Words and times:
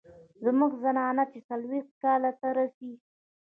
زمونږ 0.45 0.71
زنانه 0.83 1.23
چې 1.31 1.39
څلوېښتو 1.49 1.97
کالو 2.03 2.31
ته 2.39 2.47
رسي 2.57 2.91